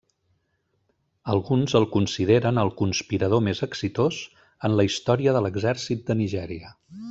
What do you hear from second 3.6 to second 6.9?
exitós en la història de l'exèrcit de Nigèria.